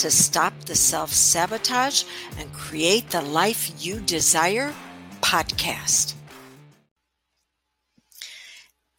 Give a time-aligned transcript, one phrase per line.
[0.00, 2.04] to Stop the Self Sabotage
[2.38, 4.72] and Create the Life You Desire
[5.20, 6.14] podcast.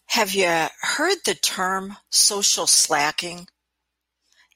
[0.10, 3.48] Have you heard the term social slacking?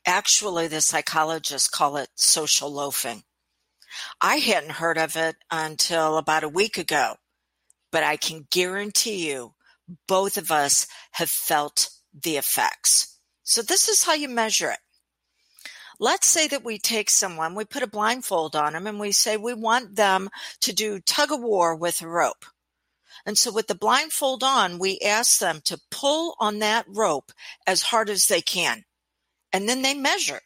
[0.05, 3.23] Actually, the psychologists call it social loafing.
[4.21, 7.15] I hadn't heard of it until about a week ago,
[7.91, 9.55] but I can guarantee you
[10.07, 13.17] both of us have felt the effects.
[13.41, 14.84] So, this is how you measure it.
[15.99, 19.37] Let's say that we take someone, we put a blindfold on them, and we say
[19.37, 20.29] we want them
[20.61, 22.45] to do tug of war with a rope.
[23.25, 27.31] And so, with the blindfold on, we ask them to pull on that rope
[27.65, 28.83] as hard as they can.
[29.51, 30.41] And then they measure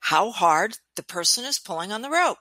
[0.00, 2.38] how hard the person is pulling on the rope.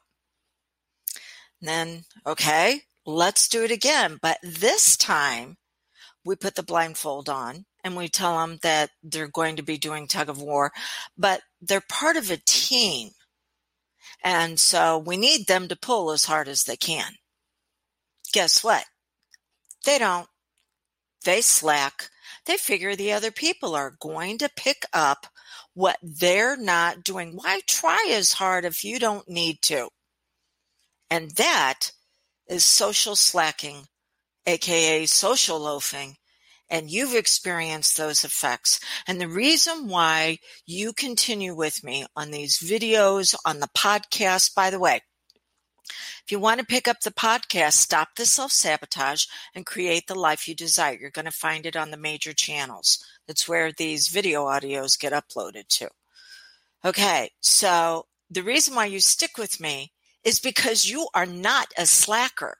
[1.59, 4.19] And then, okay, let's do it again.
[4.21, 5.57] But this time,
[6.23, 10.07] we put the blindfold on and we tell them that they're going to be doing
[10.07, 10.71] tug of war,
[11.17, 13.11] but they're part of a team.
[14.23, 17.13] And so we need them to pull as hard as they can.
[18.33, 18.85] Guess what?
[19.85, 20.27] They don't.
[21.23, 22.09] They slack.
[22.45, 25.27] They figure the other people are going to pick up
[25.73, 27.33] what they're not doing.
[27.33, 29.89] Why try as hard if you don't need to?
[31.09, 31.91] And that
[32.47, 33.85] is social slacking,
[34.45, 36.17] aka social loafing,
[36.69, 38.79] and you've experienced those effects.
[39.07, 44.69] And the reason why you continue with me on these videos, on the podcast, by
[44.69, 45.01] the way,
[45.89, 50.15] if you want to pick up the podcast, Stop the Self Sabotage and Create the
[50.15, 53.03] Life You Desire, you're going to find it on the major channels.
[53.27, 55.89] That's where these video audios get uploaded to.
[56.83, 61.85] Okay, so the reason why you stick with me is because you are not a
[61.85, 62.57] slacker.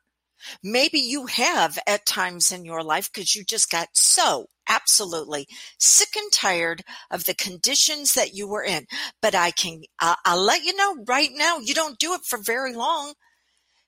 [0.64, 5.48] Maybe you have at times in your life because you just got so absolutely
[5.80, 8.86] sick and tired of the conditions that you were in.
[9.22, 12.38] But I can, uh, I'll let you know right now, you don't do it for
[12.38, 13.14] very long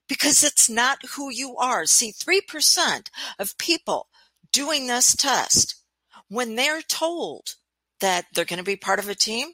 [0.07, 1.85] because it's not who you are.
[1.85, 4.07] See, 3% of people
[4.51, 5.75] doing this test,
[6.27, 7.55] when they're told
[8.01, 9.49] that they're going to be part of a team,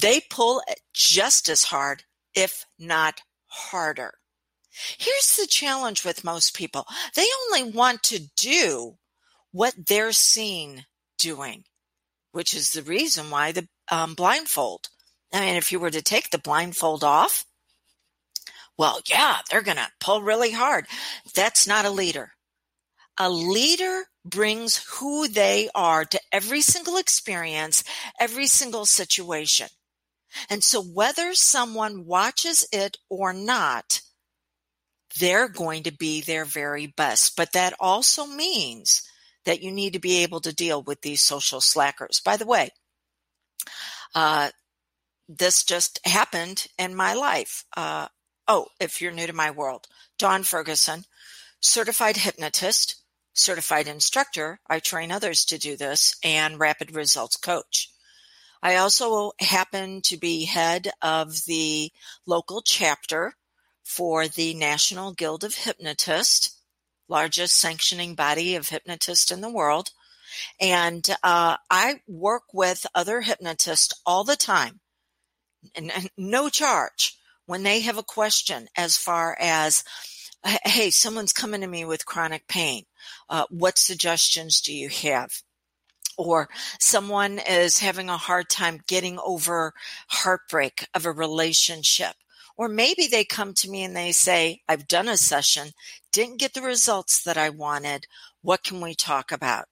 [0.00, 0.62] they pull
[0.92, 4.14] just as hard, if not harder.
[4.98, 8.96] Here's the challenge with most people they only want to do
[9.50, 10.84] what they're seen
[11.18, 11.64] doing,
[12.32, 14.88] which is the reason why the um, blindfold.
[15.32, 17.44] I mean, if you were to take the blindfold off,
[18.78, 20.86] well, yeah, they're going to pull really hard.
[21.34, 22.32] That's not a leader.
[23.18, 27.82] A leader brings who they are to every single experience,
[28.20, 29.66] every single situation.
[30.48, 34.02] And so whether someone watches it or not,
[35.18, 37.36] they're going to be their very best.
[37.36, 39.02] But that also means
[39.44, 42.20] that you need to be able to deal with these social slackers.
[42.20, 42.70] By the way,
[44.14, 44.50] uh,
[45.28, 47.64] this just happened in my life.
[47.76, 48.08] Uh,
[48.46, 49.86] oh, if you're new to my world,
[50.18, 51.04] Dawn Ferguson,
[51.60, 52.96] certified hypnotist,
[53.34, 54.60] certified instructor.
[54.68, 57.90] I train others to do this and rapid results coach.
[58.62, 61.92] I also happen to be head of the
[62.26, 63.34] local chapter
[63.88, 66.60] for the National Guild of Hypnotists,
[67.08, 69.88] largest sanctioning body of hypnotists in the world.
[70.60, 74.80] And uh, I work with other hypnotists all the time,
[75.74, 77.16] and, and no charge,
[77.46, 79.82] when they have a question as far as,
[80.44, 82.84] hey, someone's coming to me with chronic pain.
[83.30, 85.30] Uh, what suggestions do you have?
[86.20, 86.48] or
[86.80, 89.72] someone is having a hard time getting over
[90.08, 92.16] heartbreak of a relationship
[92.58, 95.70] or maybe they come to me and they say, I've done a session,
[96.12, 98.06] didn't get the results that I wanted.
[98.42, 99.66] What can we talk about?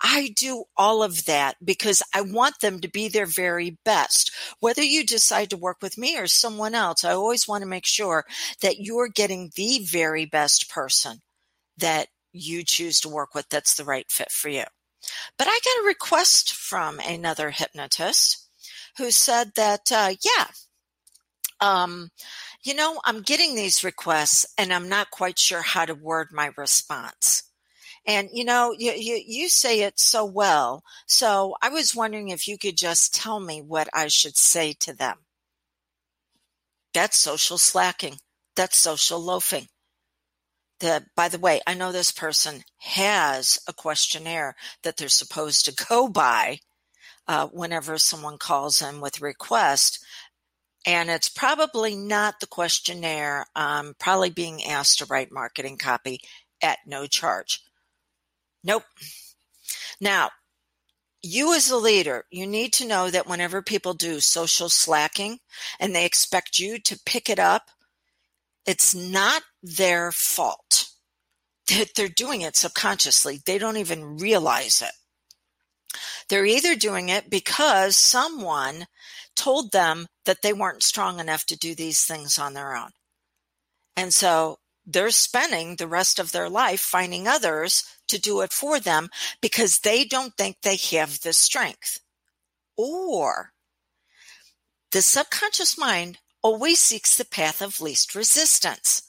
[0.00, 4.32] I do all of that because I want them to be their very best.
[4.58, 7.86] Whether you decide to work with me or someone else, I always want to make
[7.86, 8.24] sure
[8.62, 11.20] that you're getting the very best person
[11.76, 14.64] that you choose to work with that's the right fit for you.
[15.36, 18.48] But I got a request from another hypnotist
[18.96, 20.46] who said that, uh, yeah,
[21.62, 22.10] um,
[22.62, 26.50] you know, I'm getting these requests and I'm not quite sure how to word my
[26.56, 27.44] response.
[28.04, 30.82] And you know, you, you, you say it so well.
[31.06, 34.92] So I was wondering if you could just tell me what I should say to
[34.92, 35.18] them.
[36.92, 38.16] That's social slacking.
[38.56, 39.68] That's social loafing.
[40.80, 45.84] The, by the way, I know this person has a questionnaire that they're supposed to
[45.88, 46.58] go by
[47.28, 50.04] uh, whenever someone calls in with a request.
[50.84, 53.46] And it's probably not the questionnaire.
[53.54, 56.20] I'm probably being asked to write marketing copy
[56.60, 57.62] at no charge.
[58.64, 58.84] Nope.
[60.00, 60.30] Now,
[61.22, 65.38] you as a leader, you need to know that whenever people do social slacking
[65.78, 67.70] and they expect you to pick it up,
[68.66, 70.88] it's not their fault.
[71.68, 73.40] that They're doing it subconsciously.
[73.44, 74.92] They don't even realize it.
[76.32, 78.86] They're either doing it because someone
[79.36, 82.92] told them that they weren't strong enough to do these things on their own.
[83.98, 84.56] And so
[84.86, 89.10] they're spending the rest of their life finding others to do it for them
[89.42, 92.00] because they don't think they have the strength.
[92.78, 93.52] Or
[94.90, 99.02] the subconscious mind always seeks the path of least resistance.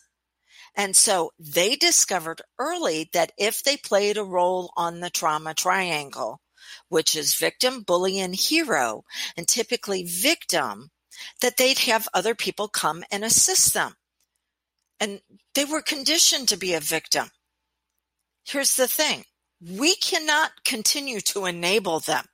[0.76, 6.42] And so they discovered early that if they played a role on the trauma triangle,
[6.90, 9.04] which is victim, bully, and hero,
[9.38, 10.92] and typically victim,
[11.42, 13.96] that they'd have other people come and assist them.
[15.00, 15.22] And
[15.56, 17.30] they were conditioned to be a victim.
[18.46, 19.26] Here's the thing
[19.62, 22.26] we cannot continue to enable them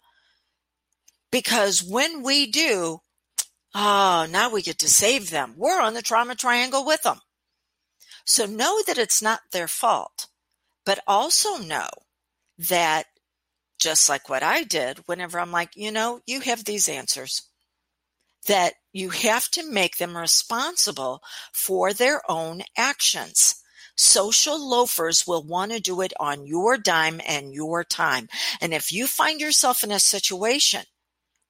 [1.31, 3.01] because when we do,
[3.75, 5.53] oh, now we get to save them.
[5.55, 7.19] We're on the trauma triangle with them.
[8.25, 10.27] So know that it's not their fault,
[10.85, 11.89] but also know
[12.57, 13.05] that
[13.79, 17.43] just like what I did, whenever I'm like, you know, you have these answers,
[18.47, 21.21] that you have to make them responsible
[21.53, 23.55] for their own actions.
[23.95, 28.29] Social loafers will want to do it on your dime and your time.
[28.61, 30.83] And if you find yourself in a situation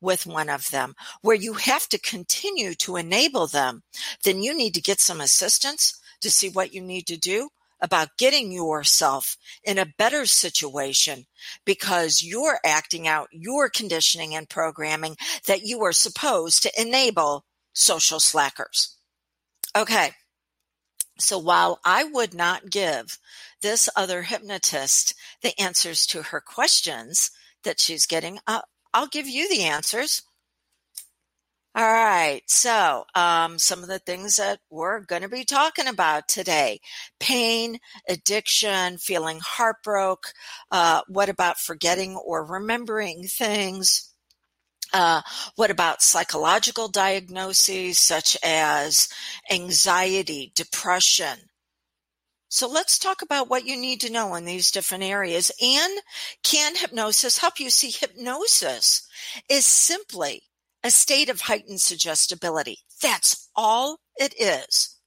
[0.01, 3.83] with one of them where you have to continue to enable them,
[4.23, 7.49] then you need to get some assistance to see what you need to do
[7.81, 11.25] about getting yourself in a better situation
[11.65, 15.15] because you're acting out your conditioning and programming
[15.45, 18.97] that you are supposed to enable social slackers.
[19.75, 20.11] Okay.
[21.19, 23.17] So while I would not give
[23.61, 27.31] this other hypnotist the answers to her questions
[27.63, 28.61] that she's getting, uh,
[28.93, 30.21] I'll give you the answers.
[31.75, 32.41] All right.
[32.47, 36.79] So, um, some of the things that we're going to be talking about today
[37.19, 40.31] pain, addiction, feeling heartbroken.
[40.71, 44.13] Uh, what about forgetting or remembering things?
[44.93, 45.21] Uh,
[45.55, 49.09] what about psychological diagnoses such as
[49.51, 51.49] anxiety, depression?
[52.49, 55.51] So let's talk about what you need to know in these different areas.
[55.61, 56.01] And
[56.43, 59.07] can hypnosis help you see hypnosis
[59.47, 60.48] is simply
[60.83, 62.79] a state of heightened suggestibility.
[63.01, 64.97] That's all it is.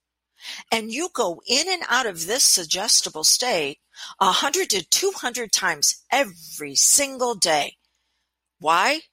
[0.71, 3.79] And you go in and out of this suggestible state
[4.17, 7.77] 100 to 200 times every single day.
[8.59, 9.01] Why?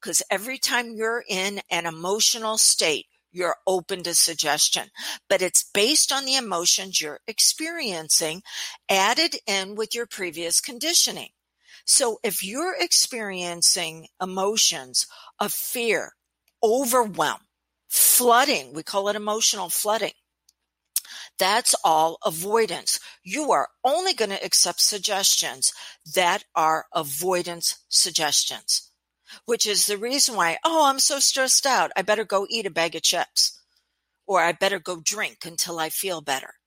[0.00, 4.90] Because every time you're in an emotional state, you're open to suggestion,
[5.28, 8.42] but it's based on the emotions you're experiencing
[8.88, 11.30] added in with your previous conditioning.
[11.88, 15.06] So if you're experiencing emotions
[15.40, 16.12] of fear,
[16.62, 17.40] overwhelm,
[17.88, 20.12] flooding, we call it emotional flooding.
[21.38, 23.00] That's all avoidance.
[23.24, 25.72] You are only going to accept suggestions
[26.14, 28.90] that are avoidance suggestions,
[29.46, 31.90] which is the reason why, oh, I'm so stressed out.
[31.96, 33.58] I better go eat a bag of chips
[34.26, 36.57] or I better go drink until I feel better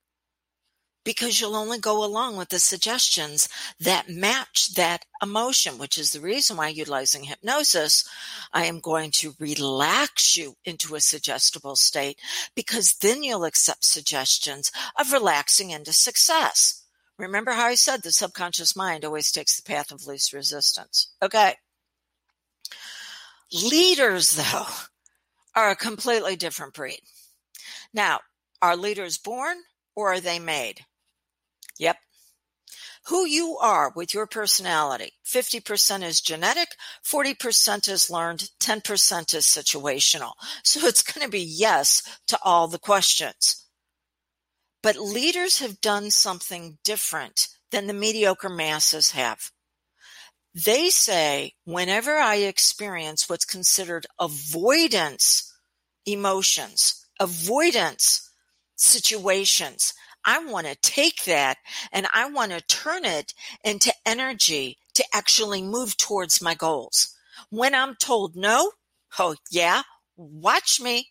[1.04, 6.20] because you'll only go along with the suggestions that match that emotion, which is the
[6.20, 8.08] reason why utilizing hypnosis,
[8.54, 12.20] I am going to relax you into a suggestible state
[12.56, 16.84] because then you'll accept suggestions of relaxing into success.
[17.18, 21.14] Remember how I said the subconscious mind always takes the path of least resistance.
[21.22, 21.56] Okay.
[23.52, 24.66] Leaders, though,
[25.56, 27.02] are a completely different breed.
[27.94, 28.22] Now,
[28.62, 29.58] are leaders born
[29.96, 30.86] or are they made?
[31.82, 31.98] Yep.
[33.08, 35.14] Who you are with your personality.
[35.26, 36.70] 50% is genetic,
[37.04, 40.34] 40% is learned, 10% is situational.
[40.64, 43.66] So it's going to be yes to all the questions.
[44.84, 49.50] But leaders have done something different than the mediocre masses have.
[50.54, 55.52] They say, whenever I experience what's considered avoidance
[56.06, 58.30] emotions, avoidance
[58.76, 59.94] situations,
[60.26, 61.58] I want to take that
[61.92, 67.16] and I want to turn it into energy to actually move towards my goals.
[67.50, 68.72] When I'm told no,
[69.18, 69.84] oh yeah,
[70.16, 71.08] watch me.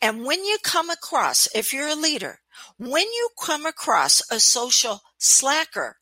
[0.00, 2.40] And when you come across, if you're a leader,
[2.76, 5.96] when you come across a social slacker,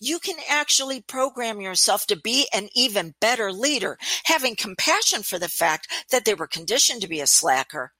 [0.00, 5.48] you can actually program yourself to be an even better leader, having compassion for the
[5.48, 7.92] fact that they were conditioned to be a slacker,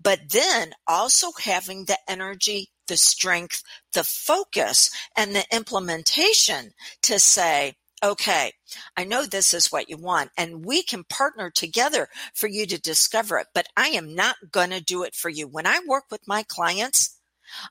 [0.00, 3.62] but then also having the energy, the strength,
[3.92, 6.70] the focus, and the implementation
[7.02, 8.52] to say, okay,
[8.96, 12.80] I know this is what you want, and we can partner together for you to
[12.80, 15.46] discover it, but I am not going to do it for you.
[15.46, 17.18] When I work with my clients,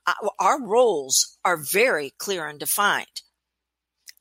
[0.05, 3.23] uh, our roles are very clear and defined.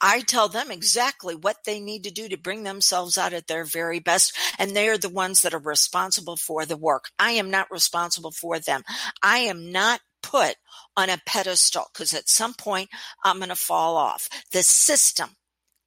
[0.00, 3.64] I tell them exactly what they need to do to bring themselves out at their
[3.64, 4.36] very best.
[4.58, 7.06] And they are the ones that are responsible for the work.
[7.18, 8.82] I am not responsible for them.
[9.22, 10.56] I am not put
[10.96, 12.90] on a pedestal because at some point
[13.24, 14.28] I'm going to fall off.
[14.52, 15.30] The system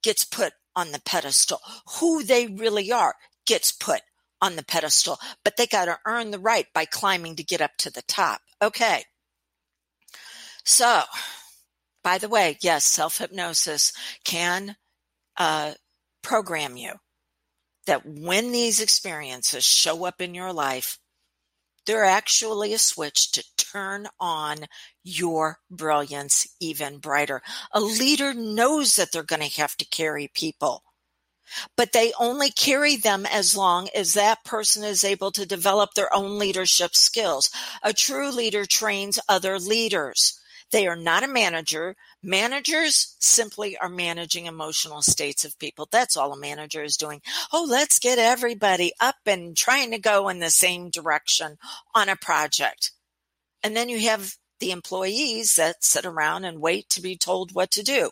[0.02, 1.60] gets put on the pedestal.
[1.98, 3.14] Who they really are
[3.46, 4.00] gets put
[4.40, 7.70] on the pedestal, but they got to earn the right by climbing to get up
[7.78, 8.40] to the top.
[8.60, 9.04] Okay.
[10.64, 11.02] So
[12.02, 13.92] by the way, yes, self hypnosis
[14.24, 14.76] can
[15.36, 15.72] uh,
[16.22, 16.94] program you
[17.86, 20.98] that when these experiences show up in your life,
[21.86, 24.66] they're actually a switch to turn on
[25.02, 27.42] your brilliance even brighter.
[27.72, 30.84] A leader knows that they're going to have to carry people,
[31.76, 36.14] but they only carry them as long as that person is able to develop their
[36.14, 37.50] own leadership skills.
[37.82, 40.38] A true leader trains other leaders.
[40.72, 41.96] They are not a manager.
[42.22, 45.86] Managers simply are managing emotional states of people.
[45.92, 47.20] That's all a manager is doing.
[47.52, 51.58] Oh, let's get everybody up and trying to go in the same direction
[51.94, 52.92] on a project.
[53.62, 57.70] And then you have the employees that sit around and wait to be told what
[57.72, 58.10] to do.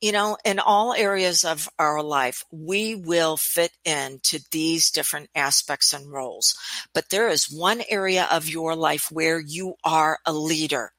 [0.00, 5.92] You know, in all areas of our life, we will fit into these different aspects
[5.92, 6.56] and roles.
[6.94, 10.92] But there is one area of your life where you are a leader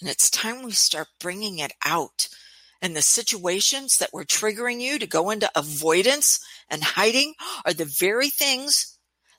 [0.00, 2.28] and it's time we start bringing it out.
[2.82, 6.38] And the situations that were triggering you to go into avoidance
[6.68, 7.34] and hiding
[7.64, 8.98] are the very things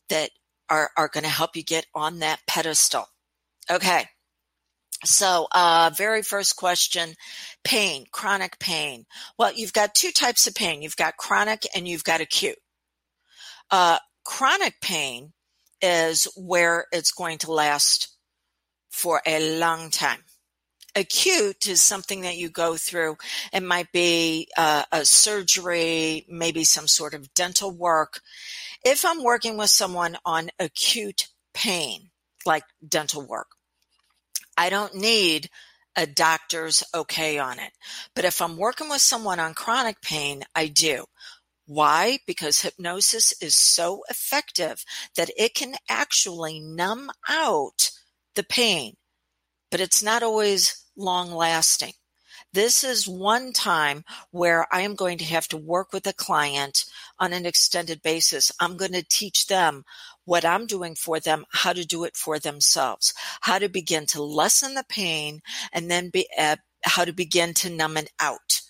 [0.09, 0.31] that
[0.69, 3.05] are, are going to help you get on that pedestal.
[3.69, 4.05] Okay.
[5.05, 7.13] So, uh, very first question,
[7.63, 9.05] pain, chronic pain.
[9.37, 10.81] Well, you've got two types of pain.
[10.81, 12.57] You've got chronic and you've got acute.
[13.69, 15.33] Uh, chronic pain
[15.83, 18.17] is where it's going to last
[18.89, 20.23] for a long time
[20.95, 23.17] acute is something that you go through.
[23.53, 28.21] It might be uh, a surgery, maybe some sort of dental work.
[28.83, 32.09] If I'm working with someone on acute pain,
[32.45, 33.47] like dental work,
[34.57, 35.49] I don't need
[35.95, 37.71] a doctor's okay on it.
[38.15, 41.05] But if I'm working with someone on chronic pain, I do.
[41.65, 42.19] Why?
[42.25, 44.85] Because hypnosis is so effective
[45.17, 47.91] that it can actually numb out
[48.35, 48.95] the pain,
[49.71, 51.93] but it's not always long lasting.
[52.53, 56.85] This is one time where I am going to have to work with a client
[57.19, 58.51] on an extended basis.
[58.59, 59.83] I'm going to teach them
[60.25, 64.23] what I'm doing for them, how to do it for themselves, how to begin to
[64.23, 65.41] lessen the pain,
[65.73, 68.61] and then be, uh, how to begin to numb it out.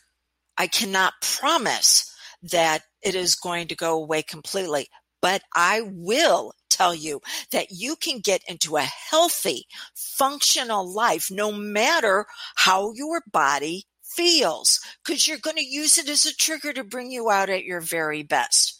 [0.58, 2.14] I cannot promise
[2.44, 4.88] that it is going to go away completely,
[5.22, 9.66] but I will tell you that you can get into a healthy,
[9.96, 16.26] functional life no matter how your body feels, because you're going to use it as
[16.26, 18.74] a trigger to bring you out at your very best.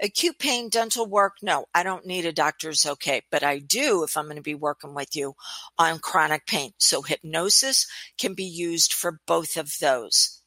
[0.00, 4.16] Acute pain dental work, no, I don't need a doctor's okay, but I do if
[4.16, 5.34] I'm going to be working with you
[5.78, 6.72] on chronic pain.
[6.78, 7.86] So hypnosis
[8.18, 10.40] can be used for both of those.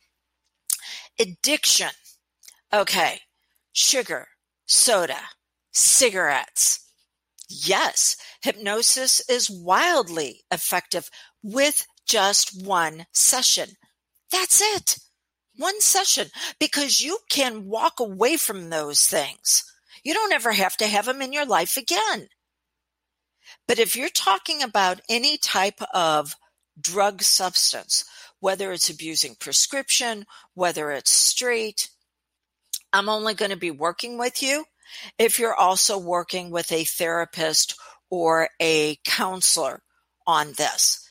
[1.19, 1.91] Addiction.
[2.73, 3.19] Okay.
[3.71, 4.27] Sugar,
[4.65, 5.19] soda,
[5.71, 6.84] cigarettes.
[7.49, 11.09] Yes, hypnosis is wildly effective
[11.43, 13.69] with just one session.
[14.31, 14.97] That's it.
[15.57, 19.63] One session because you can walk away from those things.
[20.03, 22.27] You don't ever have to have them in your life again.
[23.67, 26.35] But if you're talking about any type of
[26.79, 28.03] drug substance,
[28.39, 31.89] whether it's abusing prescription, whether it's straight,
[32.91, 34.65] I'm only going to be working with you
[35.17, 37.75] if you're also working with a therapist
[38.09, 39.81] or a counselor
[40.27, 41.01] on this.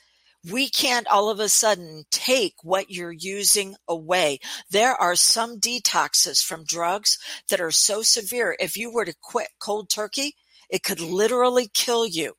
[0.51, 4.41] We can't all of a sudden take what you're using away.
[4.71, 8.55] There are some detoxes from drugs that are so severe.
[8.61, 10.35] If you were to quit cold turkey,
[10.69, 12.35] it could literally kill you.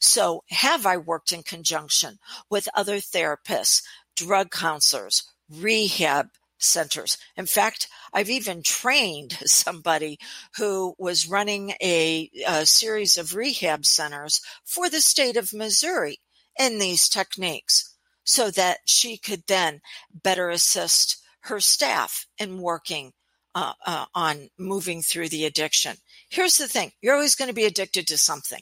[0.00, 2.18] So have I worked in conjunction
[2.50, 3.82] with other therapists,
[4.16, 6.28] drug counselors, rehab
[6.62, 7.18] centers.
[7.36, 10.18] In fact, I've even trained somebody
[10.56, 16.18] who was running a, a, series of rehab centers for the state of Missouri
[16.58, 19.80] in these techniques so that she could then
[20.12, 23.12] better assist her staff in working
[23.54, 25.96] uh, uh, on moving through the addiction.
[26.28, 28.60] Here's the thing you're always going to be addicted to something.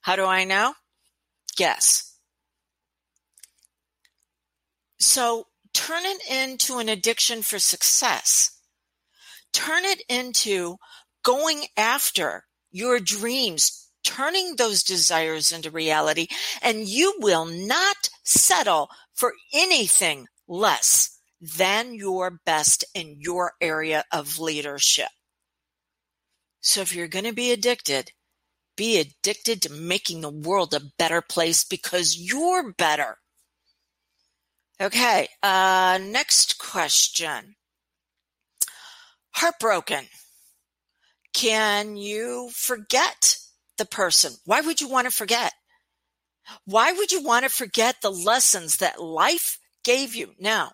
[0.00, 0.74] How do I know?
[1.56, 2.16] Guess.
[4.98, 5.46] So
[5.80, 8.50] turn it into an addiction for success.
[9.52, 10.76] Turn it into
[11.24, 16.26] going after your dreams, turning those desires into reality,
[16.60, 24.38] and you will not settle for anything less than your best in your area of
[24.38, 25.08] leadership.
[26.60, 28.12] So if you're going to be addicted,
[28.76, 33.16] be addicted to making the world a better place because you're better.
[34.80, 37.56] Okay, uh, next question.
[39.32, 40.06] Heartbroken.
[41.34, 43.36] Can you forget
[43.76, 44.32] the person?
[44.46, 45.52] Why would you want to forget?
[46.64, 50.32] Why would you want to forget the lessons that life gave you?
[50.40, 50.72] Now,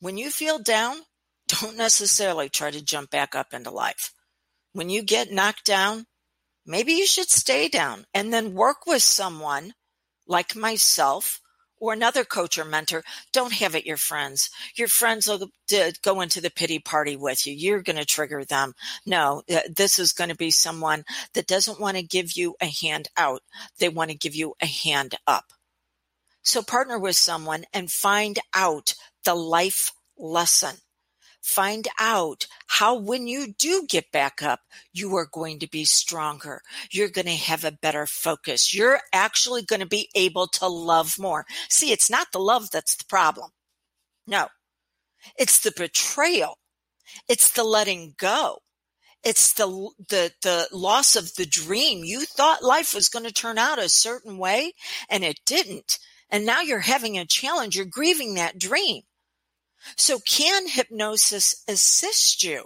[0.00, 0.96] when you feel down,
[1.48, 4.12] don't necessarily try to jump back up into life.
[4.72, 6.06] When you get knocked down,
[6.66, 9.74] maybe you should stay down and then work with someone
[10.26, 11.40] like myself
[11.78, 13.02] or another coach or mentor,
[13.32, 14.50] don't have it your friends.
[14.76, 15.50] Your friends will
[16.02, 17.52] go into the pity party with you.
[17.52, 18.74] You're going to trigger them.
[19.04, 21.04] No, uh, this is going to be someone
[21.34, 23.42] that doesn't want to give you a hand out.
[23.78, 25.52] They want to give you a hand up.
[26.42, 30.76] So partner with someone and find out the life lesson
[31.46, 34.62] Find out how, when you do get back up,
[34.92, 36.60] you are going to be stronger.
[36.90, 38.74] You're going to have a better focus.
[38.74, 41.46] You're actually going to be able to love more.
[41.70, 43.50] See, it's not the love that's the problem.
[44.26, 44.48] No,
[45.38, 46.58] it's the betrayal.
[47.28, 48.58] It's the letting go.
[49.22, 49.68] It's the,
[50.08, 52.02] the, the loss of the dream.
[52.02, 54.72] You thought life was going to turn out a certain way
[55.08, 56.00] and it didn't.
[56.28, 57.76] And now you're having a challenge.
[57.76, 59.02] You're grieving that dream.
[59.96, 62.64] So can hypnosis assist you?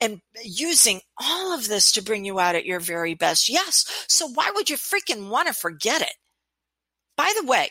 [0.00, 3.48] And using all of this to bring you out at your very best.
[3.48, 3.84] Yes.
[4.08, 6.14] So why would you freaking want to forget it?
[7.16, 7.70] By the way,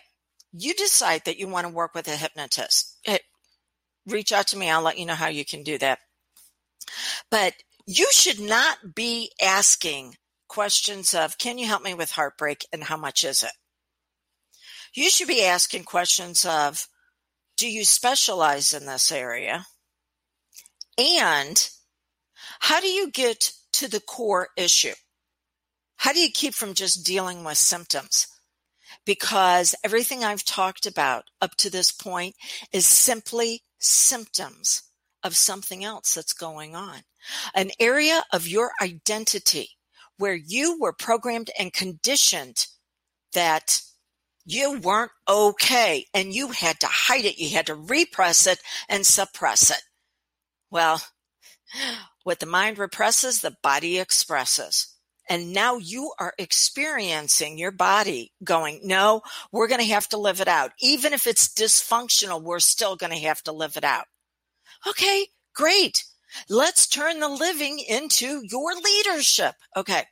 [0.51, 2.99] you decide that you want to work with a hypnotist.
[3.03, 3.19] Hey,
[4.05, 4.69] reach out to me.
[4.69, 5.99] I'll let you know how you can do that.
[7.31, 7.53] But
[7.85, 10.15] you should not be asking
[10.49, 13.51] questions of, can you help me with heartbreak and how much is it?
[14.93, 16.87] You should be asking questions of,
[17.57, 19.65] do you specialize in this area?
[20.97, 21.69] And
[22.59, 24.93] how do you get to the core issue?
[25.97, 28.27] How do you keep from just dealing with symptoms?
[29.05, 32.35] Because everything I've talked about up to this point
[32.71, 34.83] is simply symptoms
[35.23, 36.99] of something else that's going on.
[37.55, 39.69] An area of your identity
[40.17, 42.67] where you were programmed and conditioned
[43.33, 43.81] that
[44.49, 47.37] you weren't okay and you had to hide it.
[47.37, 49.81] You had to repress it and suppress it.
[50.71, 51.01] Well,
[52.23, 54.95] what the mind represses, the body expresses.
[55.29, 60.39] And now you are experiencing your body going, no, we're going to have to live
[60.39, 60.71] it out.
[60.79, 64.05] Even if it's dysfunctional, we're still going to have to live it out.
[64.87, 66.05] Okay, great.
[66.49, 69.55] Let's turn the living into your leadership.
[69.75, 70.05] Okay.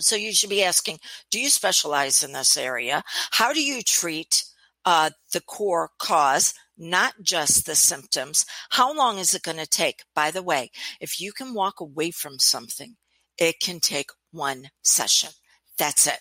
[0.00, 0.98] So you should be asking,
[1.30, 3.02] do you specialize in this area?
[3.32, 4.44] How do you treat
[4.84, 8.44] uh, the core cause, not just the symptoms?
[8.70, 10.02] How long is it going to take?
[10.14, 10.70] By the way,
[11.00, 12.96] if you can walk away from something,
[13.38, 15.30] it can take one session.
[15.78, 16.18] That's it.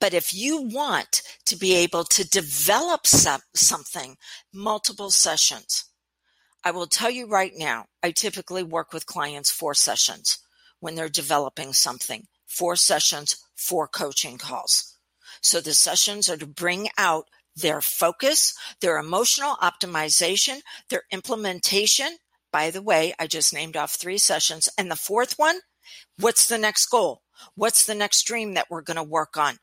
[0.00, 4.16] But if you want to be able to develop some, something,
[4.52, 5.84] multiple sessions,
[6.64, 10.38] I will tell you right now, I typically work with clients four sessions
[10.80, 14.96] when they're developing something four sessions, four coaching calls.
[15.40, 22.16] So the sessions are to bring out their focus, their emotional optimization, their implementation.
[22.52, 24.68] By the way, I just named off three sessions.
[24.78, 25.60] And the fourth one,
[26.18, 27.22] what's the next goal?
[27.54, 29.58] What's the next dream that we're going to work on?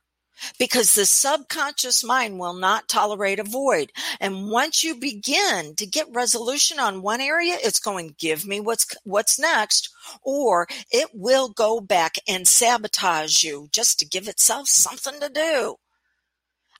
[0.60, 3.92] Because the subconscious mind will not tolerate a void.
[4.20, 8.86] And once you begin to get resolution on one area, it's going give me what's,
[9.04, 9.90] what's next,
[10.22, 15.76] or it will go back and sabotage you just to give itself something to do.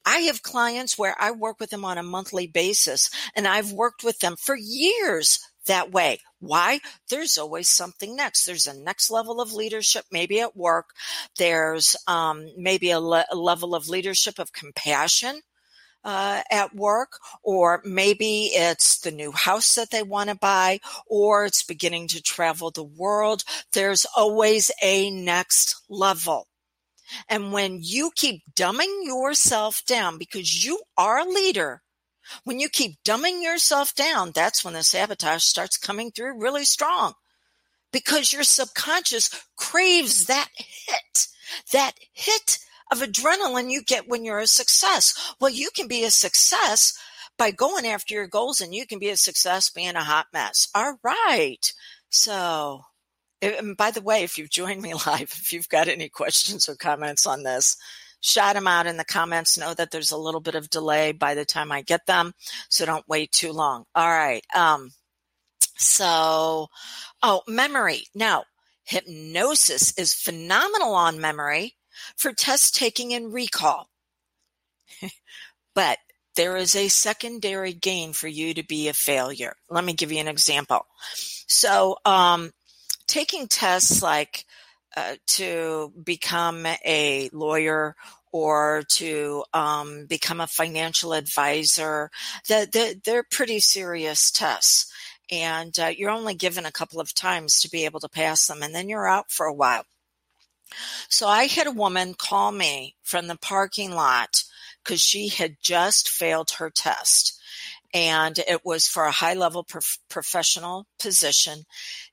[0.06, 4.04] I have clients where I work with them on a monthly basis and I've worked
[4.04, 6.20] with them for years that way.
[6.40, 6.80] Why?
[7.10, 8.46] There's always something next.
[8.46, 10.90] There's a next level of leadership, maybe at work.
[11.38, 15.42] There's um, maybe a, le- a, level of leadership of compassion.
[16.04, 21.46] uh, at work, or maybe it's the new house that they want to buy, or
[21.46, 23.44] it's beginning to travel the world.
[23.74, 26.48] There's always a next level.
[27.28, 31.82] And when you keep dumbing yourself down because you are a leader,
[32.44, 37.14] when you keep dumbing yourself down, that's when the sabotage starts coming through really strong
[37.92, 41.28] because your subconscious craves that hit,
[41.72, 42.60] that hit
[42.92, 45.34] of adrenaline you get when you're a success.
[45.40, 46.98] Well, you can be a success
[47.38, 50.68] by going after your goals and you can be a success being a hot mess.
[50.76, 51.72] All right.
[52.10, 52.82] So,
[53.42, 56.76] and by the way, if you've joined me live, if you've got any questions or
[56.76, 57.78] comments on this,
[58.26, 59.58] shout them out in the comments.
[59.58, 62.34] Know that there's a little bit of delay by the time I get them.
[62.70, 63.86] So don't wait too long.
[63.94, 64.44] All right.
[64.56, 64.90] Um,
[65.78, 66.68] so,
[67.22, 68.06] oh, memory.
[68.16, 68.46] Now,
[68.84, 71.76] hypnosis is phenomenal on memory
[72.18, 73.90] for test taking and recall.
[75.76, 76.00] but
[76.36, 79.54] there is a secondary gain for you to be a failure.
[79.70, 80.86] Let me give you an example.
[81.48, 82.52] So, um,
[83.08, 84.46] taking tests like
[84.96, 87.96] uh, to become a lawyer
[88.32, 92.12] or to um, become a financial advisor,
[92.50, 94.92] that they're pretty serious tests
[95.32, 98.62] and uh, you're only given a couple of times to be able to pass them,
[98.62, 99.86] and then you're out for a while.
[101.10, 104.44] So I had a woman call me from the parking lot
[104.84, 107.35] because she had just failed her test
[107.96, 111.64] and it was for a high level prof- professional position.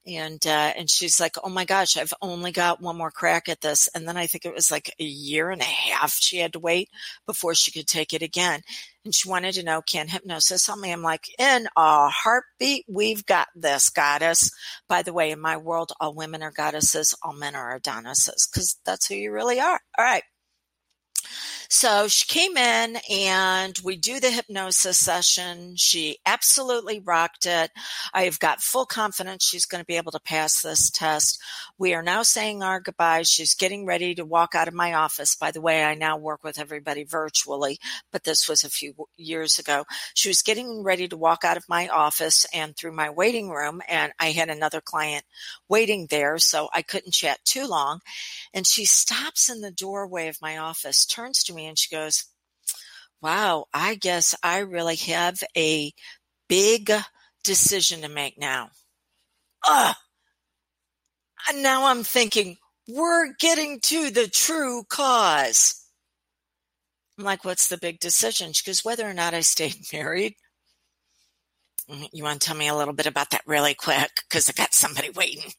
[0.06, 3.60] And uh, and she's like oh my gosh i've only got one more crack at
[3.60, 3.88] this.
[3.94, 6.60] And then i think it was like a year and a half she had to
[6.60, 6.88] wait
[7.26, 8.60] before she could take it again.
[9.04, 10.92] And she wanted to know can hypnosis help me?
[10.92, 14.52] I'm like in a heartbeat we've got this goddess.
[14.88, 18.78] By the way in my world all women are goddesses all men are adonises because
[18.86, 19.80] that's who you really are.
[19.98, 20.22] All right
[21.74, 25.72] so she came in and we do the hypnosis session.
[25.76, 27.70] She absolutely rocked it.
[28.12, 31.40] I've got full confidence she's going to be able to pass this test.
[31.78, 33.30] We are now saying our goodbyes.
[33.30, 35.34] She's getting ready to walk out of my office.
[35.34, 37.78] By the way, I now work with everybody virtually,
[38.12, 39.86] but this was a few years ago.
[40.12, 43.80] She was getting ready to walk out of my office and through my waiting room,
[43.88, 45.24] and I had another client
[45.70, 48.00] waiting there, so I couldn't chat too long.
[48.52, 52.24] And she stops in the doorway of my office, turns to me, and she goes,
[53.20, 55.92] Wow, I guess I really have a
[56.48, 56.90] big
[57.44, 58.70] decision to make now.
[59.66, 59.94] Ugh.
[61.48, 62.56] And now I'm thinking,
[62.88, 65.86] we're getting to the true cause.
[67.18, 68.52] I'm like, what's the big decision?
[68.52, 70.34] She goes, whether or not I stayed married.
[71.90, 74.10] Mm, you want to tell me a little bit about that really quick?
[74.28, 75.52] Because I got somebody waiting.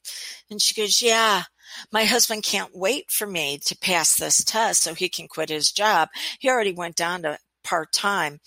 [0.49, 1.43] And she goes, yeah,
[1.91, 5.71] my husband can't wait for me to pass this test so he can quit his
[5.71, 6.09] job.
[6.39, 8.39] He already went down to part time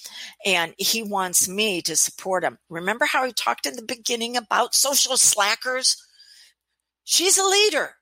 [0.44, 2.58] and he wants me to support him.
[2.68, 5.96] Remember how he talked in the beginning about social slackers?
[7.04, 7.94] She's a leader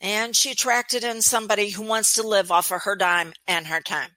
[0.00, 3.80] and she attracted in somebody who wants to live off of her dime and her
[3.80, 4.10] time.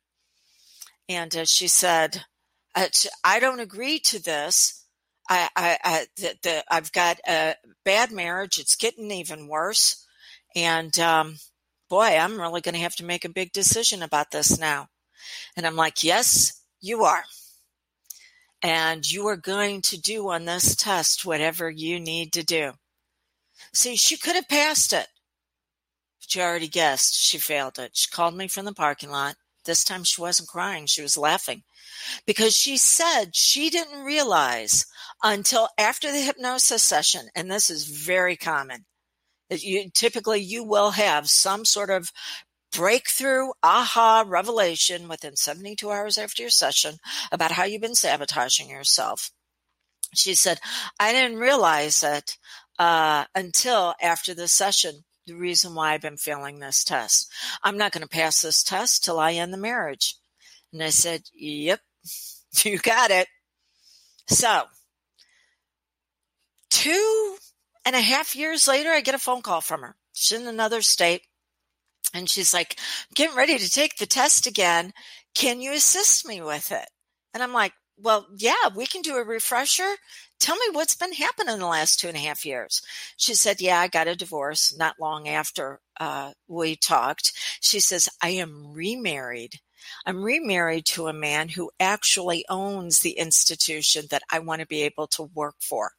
[1.07, 2.23] And uh, she said,
[2.75, 4.83] I don't agree to this
[5.29, 8.59] I, I, I the, the, I've got a bad marriage.
[8.59, 10.02] It's getting even worse.
[10.55, 11.37] And, um,
[11.89, 14.87] boy, I'm really going to have to make a big decision about this now.
[15.55, 17.23] And I'm like, yes, you are.
[18.61, 22.71] And you are going to do on this test whatever you need to do.
[23.73, 25.07] See, she could have passed it.
[26.19, 27.91] But you already guessed she failed it.
[27.93, 29.35] She called me from the parking lot.
[29.65, 30.85] This time she wasn't crying.
[30.85, 31.63] She was laughing
[32.25, 34.85] because she said she didn't realize
[35.21, 38.85] until after the hypnosis session, and this is very common.
[39.61, 42.11] You, typically, you will have some sort of
[42.71, 46.95] breakthrough aha revelation within 72 hours after your session
[47.31, 49.31] about how you've been sabotaging yourself.
[50.15, 50.59] She said,
[50.99, 52.37] I didn't realize it
[52.79, 55.03] uh, until after the session.
[55.25, 57.31] The reason why I've been failing this test.
[57.63, 60.15] I'm not going to pass this test till I end the marriage.
[60.73, 61.79] And I said, Yep,
[62.63, 63.27] you got it.
[64.27, 64.63] So
[66.69, 67.37] two
[67.85, 69.95] and a half years later, I get a phone call from her.
[70.13, 71.23] She's in another state.
[72.13, 72.77] And she's like,
[73.15, 74.93] getting ready to take the test again.
[75.33, 76.87] Can you assist me with it?
[77.33, 79.95] And I'm like, well, yeah, we can do a refresher.
[80.39, 82.81] Tell me what's been happening in the last two and a half years.
[83.17, 87.33] She said, yeah, I got a divorce not long after uh, we talked.
[87.61, 89.59] She says, I am remarried.
[90.05, 94.83] I'm remarried to a man who actually owns the institution that I want to be
[94.83, 95.91] able to work for.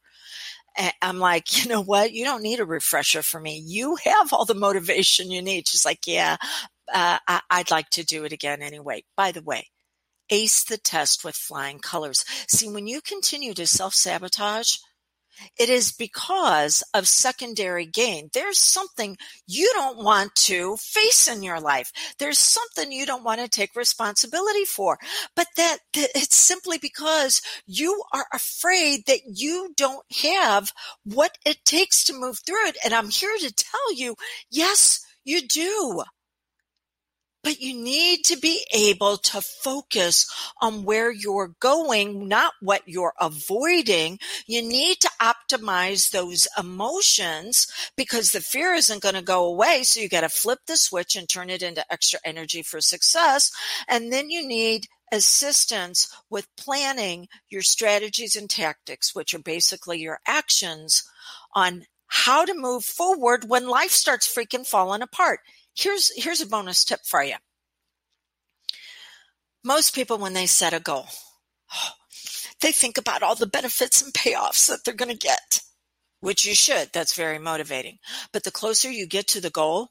[1.01, 2.11] I'm like, you know what?
[2.13, 3.61] You don't need a refresher for me.
[3.65, 5.67] You have all the motivation you need.
[5.67, 6.37] She's like, yeah,
[6.93, 9.03] uh, I- I'd like to do it again anyway.
[9.17, 9.67] By the way,
[10.29, 12.25] ace the test with flying colors.
[12.47, 14.77] See, when you continue to self sabotage,
[15.59, 18.29] it is because of secondary gain.
[18.33, 19.17] There's something
[19.47, 21.91] you don't want to face in your life.
[22.19, 24.97] There's something you don't want to take responsibility for.
[25.35, 30.71] But that, that, it's simply because you are afraid that you don't have
[31.03, 32.77] what it takes to move through it.
[32.83, 34.15] And I'm here to tell you,
[34.49, 36.03] yes, you do.
[37.45, 40.25] But you need to be able to focus
[40.63, 44.17] on where you're going, not what you're avoiding.
[44.47, 49.83] You need to optimize those emotions because the fear isn't going to go away.
[49.83, 53.51] So you got to flip the switch and turn it into extra energy for success.
[53.87, 60.19] And then you need assistance with planning your strategies and tactics, which are basically your
[60.25, 61.03] actions
[61.53, 65.41] on how to move forward when life starts freaking falling apart
[65.75, 67.35] here's here's a bonus tip for you.
[69.63, 71.07] Most people, when they set a goal,
[72.61, 75.61] they think about all the benefits and payoffs that they're going to get,
[76.19, 76.89] which you should.
[76.93, 77.97] That's very motivating.
[78.31, 79.89] But the closer you get to the goal,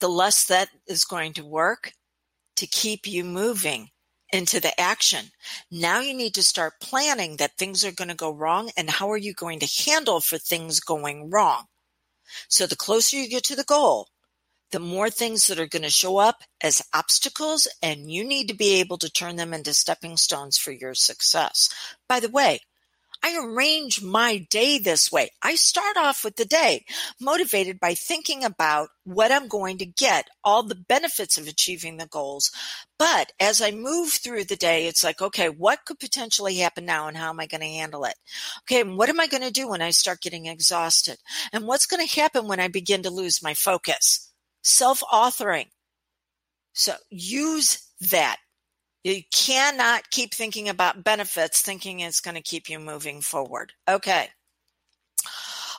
[0.00, 1.92] the less that is going to work
[2.56, 3.90] to keep you moving
[4.32, 5.26] into the action.
[5.70, 9.10] Now you need to start planning that things are going to go wrong and how
[9.10, 11.64] are you going to handle for things going wrong.
[12.48, 14.08] So the closer you get to the goal,
[14.72, 18.54] the more things that are going to show up as obstacles, and you need to
[18.54, 21.68] be able to turn them into stepping stones for your success.
[22.08, 22.60] By the way,
[23.24, 25.30] I arrange my day this way.
[25.42, 26.84] I start off with the day
[27.20, 32.08] motivated by thinking about what I'm going to get, all the benefits of achieving the
[32.08, 32.50] goals.
[32.98, 37.06] But as I move through the day, it's like, okay, what could potentially happen now
[37.06, 38.14] and how am I going to handle it?
[38.62, 41.18] Okay, what am I going to do when I start getting exhausted?
[41.52, 44.31] And what's going to happen when I begin to lose my focus?
[44.62, 45.66] Self-authoring.
[46.72, 48.38] So use that.
[49.04, 53.72] You cannot keep thinking about benefits thinking it's going to keep you moving forward.
[53.88, 54.28] Okay.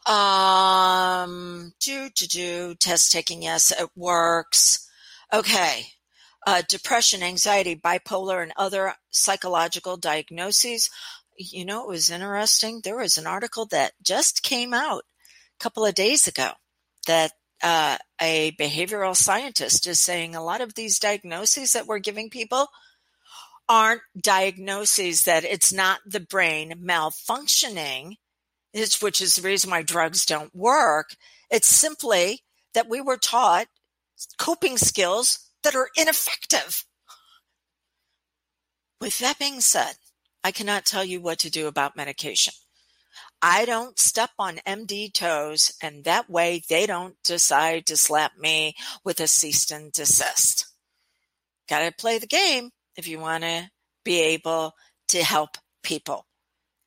[0.05, 3.41] Um, do, do, do, test taking.
[3.41, 4.89] Yes, it works.
[5.31, 5.87] Okay.
[6.45, 10.89] Uh, depression, anxiety, bipolar, and other psychological diagnoses.
[11.37, 12.81] You know, it was interesting.
[12.83, 15.03] There was an article that just came out
[15.57, 16.51] a couple of days ago
[17.07, 17.31] that
[17.63, 22.67] uh, a behavioral scientist is saying a lot of these diagnoses that we're giving people
[23.69, 28.17] aren't diagnoses that it's not the brain malfunctioning,
[28.73, 31.15] which is the reason why drugs don't work.
[31.49, 32.41] It's simply
[32.73, 33.67] that we were taught
[34.37, 36.85] coping skills that are ineffective.
[38.99, 39.93] With that being said,
[40.43, 42.53] I cannot tell you what to do about medication.
[43.45, 48.73] I don't step on MD toes, and that way they don't decide to slap me
[49.03, 50.65] with a cease and desist.
[51.67, 53.69] Got to play the game if you want to
[54.05, 54.75] be able
[55.09, 56.25] to help people.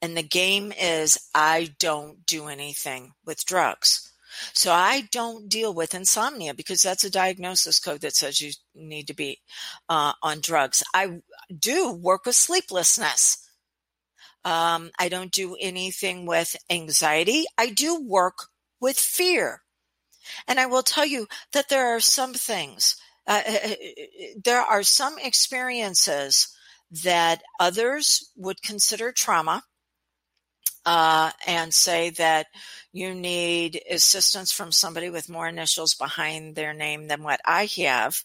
[0.00, 4.10] And the game is I don't do anything with drugs.
[4.54, 9.08] So I don't deal with insomnia because that's a diagnosis code that says you need
[9.08, 9.40] to be
[9.90, 10.82] uh, on drugs.
[10.94, 11.20] I
[11.58, 13.45] do work with sleeplessness.
[14.46, 17.46] Um, I don't do anything with anxiety.
[17.58, 18.46] I do work
[18.80, 19.62] with fear.
[20.46, 22.94] And I will tell you that there are some things,
[23.26, 23.74] uh, uh, uh,
[24.44, 26.56] there are some experiences
[27.02, 29.64] that others would consider trauma.
[30.84, 32.46] Uh, and say that
[32.92, 38.22] you need assistance from somebody with more initials behind their name than what I have.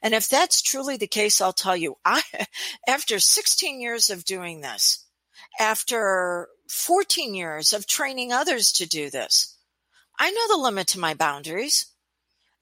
[0.00, 2.22] And if that's truly the case, I'll tell you, I,
[2.88, 5.04] after 16 years of doing this,
[5.58, 9.56] after 14 years of training others to do this.
[10.18, 11.86] I know the limit to my boundaries.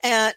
[0.02, 0.34] And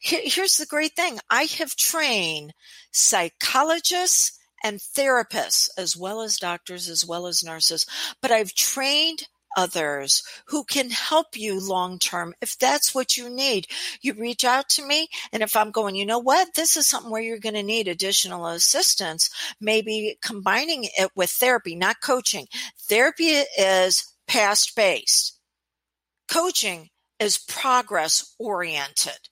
[0.00, 2.54] here's the great thing I have trained
[2.92, 7.86] psychologists and therapists, as well as doctors, as well as nurses,
[8.20, 13.66] but I've trained others who can help you long term if that's what you need.
[14.00, 17.10] You reach out to me, and if I'm going, you know what, this is something
[17.10, 22.46] where you're going to need additional assistance, maybe combining it with therapy, not coaching.
[22.88, 25.38] Therapy is past based,
[26.28, 29.28] coaching is progress oriented.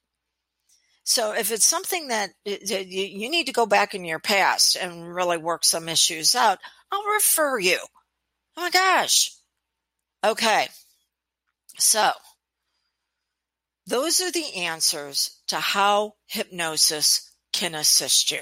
[1.05, 5.15] So if it's something that eh, you need to go back in your past and
[5.15, 6.59] really work some issues out,
[6.93, 7.79] I'll refer you.
[8.59, 9.33] Oh my gosh,
[10.25, 10.69] Okay.
[11.79, 12.11] So,
[13.87, 18.41] those are the answers to how hypnosis can assist you.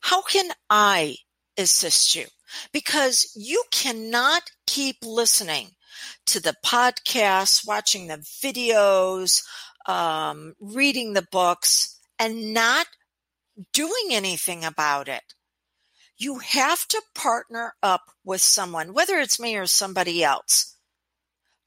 [0.00, 1.16] How can I
[1.56, 2.26] assist you?
[2.72, 5.70] Because you cannot keep listening
[6.26, 9.42] to the podcasts, watching the videos,
[9.86, 12.86] um, reading the books, and not
[13.72, 15.22] doing anything about it.
[16.16, 20.74] You have to partner up with someone, whether it's me or somebody else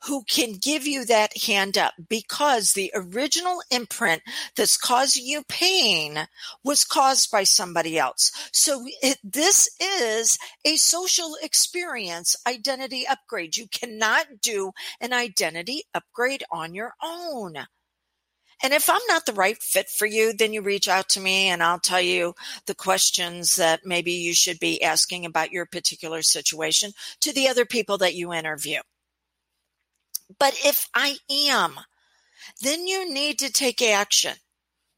[0.05, 4.21] who can give you that hand up because the original imprint
[4.55, 6.27] that's causing you pain
[6.63, 8.31] was caused by somebody else.
[8.53, 13.57] So it, this is a social experience identity upgrade.
[13.57, 17.55] You cannot do an identity upgrade on your own.
[18.63, 21.47] And if I'm not the right fit for you, then you reach out to me
[21.47, 22.33] and I'll tell you
[22.65, 26.91] the questions that maybe you should be asking about your particular situation
[27.21, 28.79] to the other people that you interview.
[30.39, 31.79] But if I am,
[32.61, 34.33] then you need to take action.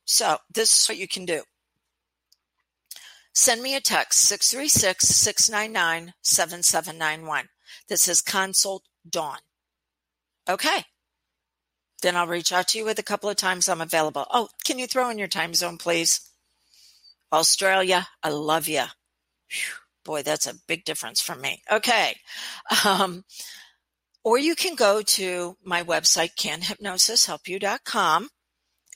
[0.05, 1.43] So this is what you can do.
[3.33, 7.49] Send me a text 636 699 7791
[7.87, 9.37] that says consult Dawn.
[10.49, 10.85] Okay.
[12.01, 14.25] Then I'll reach out to you with a couple of times I'm available.
[14.31, 16.21] Oh, can you throw in your time zone, please?
[17.31, 18.83] Australia, I love you.
[19.49, 21.61] Whew, boy, that's a big difference for me.
[21.71, 22.15] Okay.
[22.85, 23.23] Um,
[24.23, 28.29] or you can go to my website, canhypnosishelpyou.com,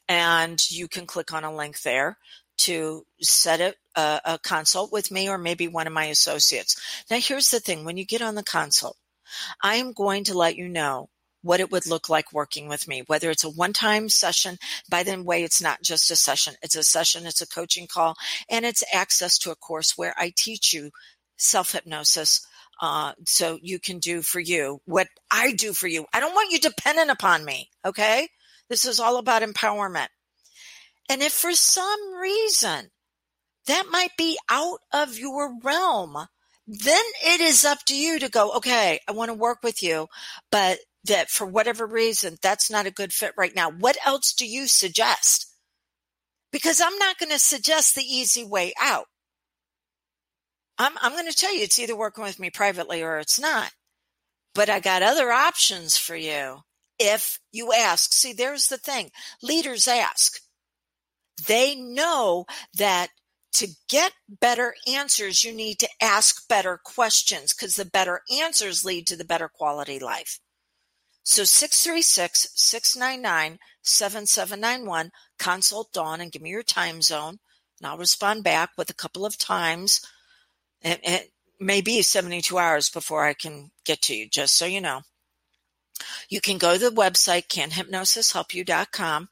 [0.08, 2.18] and you can click on a link there
[2.56, 6.80] to set a, a, a consult with me or maybe one of my associates.
[7.10, 8.98] Now, here's the thing when you get on the consult,
[9.62, 11.10] I am going to let you know
[11.44, 14.58] what it would look like working with me, whether it's a one time session.
[14.90, 18.16] By the way, it's not just a session, it's a session, it's a coaching call,
[18.50, 20.90] and it's access to a course where I teach you
[21.38, 22.46] self hypnosis
[22.82, 26.06] uh, so you can do for you what I do for you.
[26.14, 27.70] I don't want you dependent upon me.
[27.86, 28.28] Okay.
[28.70, 30.08] This is all about empowerment.
[31.10, 32.90] And if for some reason
[33.68, 36.28] that might be out of your realm,
[36.68, 40.08] then it is up to you to go, okay, I want to work with you,
[40.52, 43.70] but that for whatever reason, that's not a good fit right now.
[43.70, 45.48] What else do you suggest?
[46.52, 49.06] Because I'm not going to suggest the easy way out.
[50.78, 53.72] I'm, I'm going to tell you it's either working with me privately or it's not.
[54.56, 56.60] But I got other options for you
[57.00, 58.14] if you ask.
[58.14, 59.10] See, there's the thing
[59.42, 60.40] leaders ask.
[61.48, 62.46] They know
[62.78, 63.10] that
[63.54, 69.08] to get better answers, you need to ask better questions because the better answers lead
[69.08, 70.40] to the better quality life.
[71.24, 77.40] So 636 699 7791, consult Dawn and give me your time zone,
[77.80, 80.02] and I'll respond back with a couple of times
[80.82, 84.80] it, it may be 72 hours before I can get to you, just so you
[84.82, 85.02] know.
[86.30, 89.30] You can go to the website, canhypnosishelpyou.com.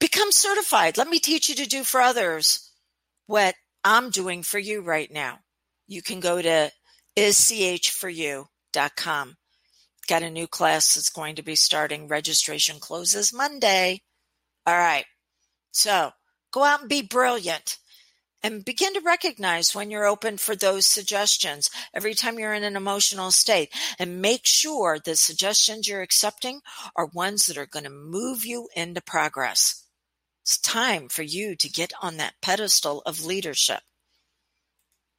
[0.00, 0.98] Become certified.
[0.98, 2.70] Let me teach you to do for others
[3.26, 5.38] what I'm doing for you right now.
[5.86, 6.72] You can go to
[7.16, 9.36] ischforyou.com.
[10.10, 12.08] Got a new class that's going to be starting.
[12.08, 14.02] Registration closes Monday.
[14.66, 15.04] All right.
[15.70, 16.10] So
[16.50, 17.78] go out and be brilliant
[18.42, 22.74] and begin to recognize when you're open for those suggestions every time you're in an
[22.74, 26.58] emotional state and make sure the suggestions you're accepting
[26.96, 29.86] are ones that are going to move you into progress.
[30.42, 33.82] It's time for you to get on that pedestal of leadership.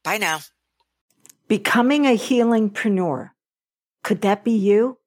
[0.04, 0.42] Bye now.
[1.48, 3.30] Becoming a healingpreneur.
[4.04, 4.98] Could that be you?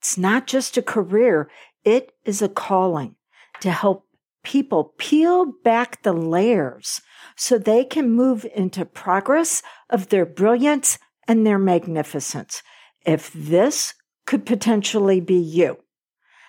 [0.00, 1.50] It's not just a career.
[1.84, 3.16] It is a calling
[3.60, 4.06] to help
[4.42, 7.00] people peel back the layers
[7.36, 12.62] so they can move into progress of their brilliance and their magnificence.
[13.04, 13.94] If this
[14.26, 15.78] could potentially be you,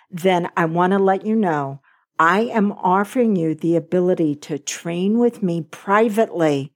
[0.10, 1.82] then I want to let you know
[2.20, 6.74] I am offering you the ability to train with me privately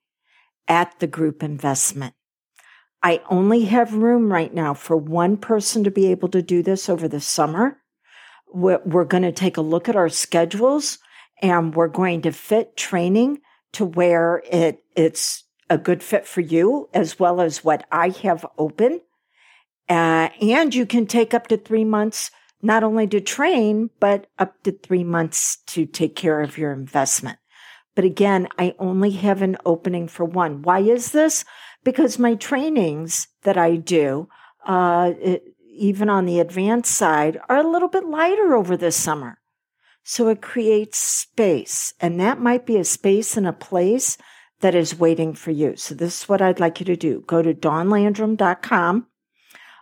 [0.68, 2.14] at the group investment.
[3.04, 6.88] I only have room right now for one person to be able to do this
[6.88, 7.78] over the summer.
[8.54, 11.00] We're, we're going to take a look at our schedules
[11.42, 13.42] and we're going to fit training
[13.74, 18.46] to where it it's a good fit for you as well as what I have
[18.58, 19.02] open.
[19.90, 22.30] Uh, and you can take up to three months
[22.62, 27.40] not only to train, but up to three months to take care of your investment.
[27.96, 30.62] But again, I only have an opening for one.
[30.62, 31.44] Why is this?
[31.84, 34.30] Because my trainings that I do,
[34.66, 39.40] uh, it, even on the advanced side, are a little bit lighter over this summer.
[40.04, 44.18] So it creates space, and that might be a space and a place
[44.62, 45.76] that is waiting for you.
[45.76, 47.24] So this is what I'd like you to do.
[47.28, 49.08] Go to dawnlandrum.com,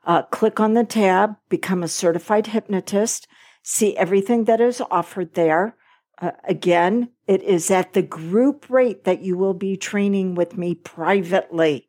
[0.05, 3.27] uh, click on the tab, become a certified hypnotist,
[3.61, 5.75] see everything that is offered there.
[6.21, 10.75] Uh, again, it is at the group rate that you will be training with me
[10.75, 11.88] privately.